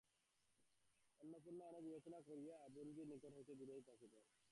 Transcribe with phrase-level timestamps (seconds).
[1.21, 4.23] অন্নপূর্ণা অনেক বিবেচনা করিয়া বোনঝির নিকট হইতে দূরেই থাকিতেন।